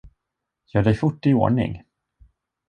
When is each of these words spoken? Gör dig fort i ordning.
Gör 0.73 0.83
dig 0.83 0.95
fort 0.95 1.25
i 1.25 1.33
ordning. 1.33 1.83